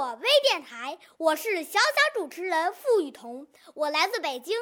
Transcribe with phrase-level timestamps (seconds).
[0.00, 4.56] 苹果微电台，我是小小主持人付雨桐，我来自北京。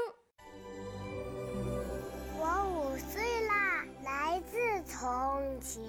[2.37, 5.81] 我五岁啦，来自从前。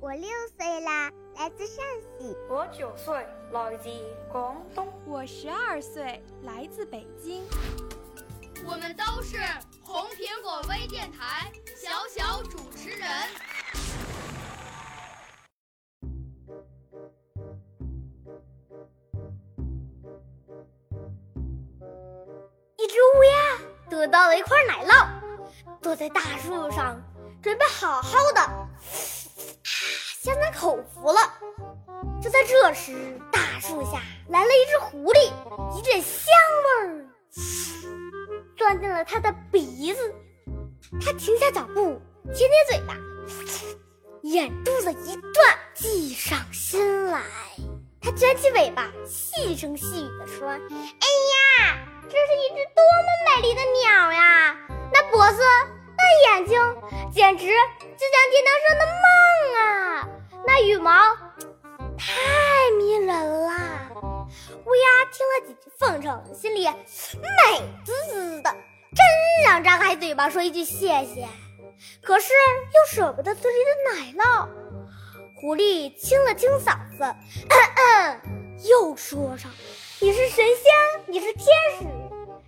[0.00, 1.84] 我六岁啦，来自陕
[2.20, 2.36] 西。
[2.48, 3.90] 我九岁，来自
[4.30, 4.86] 广东。
[5.06, 7.42] 我十二岁，来自北京。
[8.64, 9.38] 我们都是
[9.82, 13.08] 红苹果微电台小小主持人。
[22.92, 25.08] 只乌鸦得到了一块奶酪，
[25.80, 27.00] 坐在大树上，
[27.42, 28.40] 准备好好的
[29.64, 31.20] 享啖口福了。
[32.20, 35.32] 就在这时，大树下来了一只狐狸，
[35.74, 36.26] 一阵香
[36.66, 37.06] 味儿
[38.58, 40.14] 钻进了它的鼻子。
[41.00, 41.98] 它停下脚步，
[42.34, 42.94] 舔舔嘴巴，
[44.24, 47.22] 眼珠子一转，计上心来。
[48.02, 50.58] 它卷起尾巴，细声细语地说：“哎
[51.58, 54.56] 呀！”这是一只多么美丽的鸟呀！
[54.92, 55.42] 那脖子，
[55.96, 56.60] 那眼睛，
[57.12, 59.06] 简直就像天堂上的梦
[59.58, 60.08] 啊！
[60.46, 60.90] 那羽毛
[61.96, 63.90] 太迷人啦！
[64.64, 68.50] 乌鸦听了几句奉承，心里美滋滋的，
[68.94, 71.28] 真想张开嘴巴说一句谢谢，
[72.02, 72.32] 可是
[72.74, 74.48] 又舍不得嘴里的奶酪。
[75.40, 77.04] 狐狸清了清嗓子，
[77.48, 78.18] 咳咳，
[78.68, 79.50] 又说上。
[80.02, 81.46] 你是神仙，你是天
[81.78, 81.84] 使，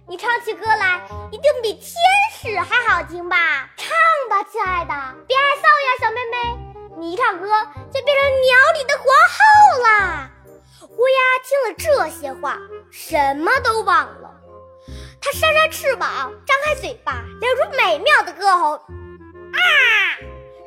[0.09, 1.01] 你唱起歌来
[1.31, 1.95] 一定比天
[2.37, 3.71] 使还好听吧？
[3.77, 3.89] 唱
[4.29, 4.93] 吧，亲爱的，
[5.29, 7.47] 别害臊呀，小妹妹，你一唱歌
[7.93, 10.31] 就变成鸟里的皇后啦！
[10.99, 11.15] 乌鸦
[11.45, 12.59] 听了这些话，
[12.91, 14.35] 什么都忘了，
[15.21, 19.61] 它扇扇翅膀，张开嘴巴，亮出美妙的歌喉，啊！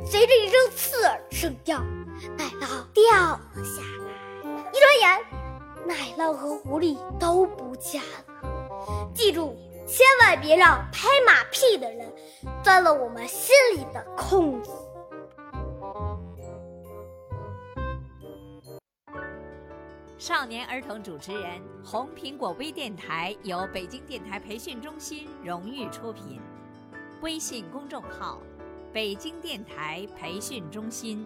[0.05, 1.79] 随着一声刺耳声调，
[2.37, 5.36] 奶酪掉了下来，一转眼。
[5.87, 9.09] 奶酪和狐狸都不见了。
[9.13, 9.55] 记住，
[9.87, 12.13] 千万别让拍马屁的人
[12.61, 14.71] 钻了我们心里的空子。
[20.17, 26.41] 少年儿童主持人，红苹果微电台由北京电台培训中心荣誉出品，
[27.21, 28.41] 微信公众号：
[28.91, 31.25] 北京电台培训中心。